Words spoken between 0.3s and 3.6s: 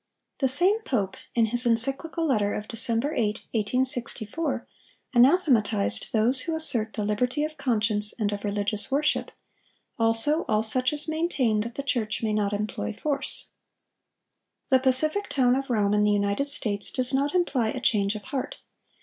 The same pope, in his Encyclical Letter of December 8,